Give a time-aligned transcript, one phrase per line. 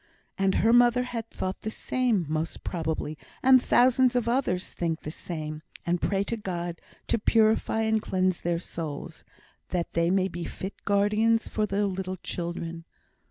[0.35, 5.11] And her mother had thought the same, most probably; and thousands of others think the
[5.11, 9.23] same, and pray to God to purify and cleanse their souls,
[9.69, 12.85] that they may be fit guardians for their little children.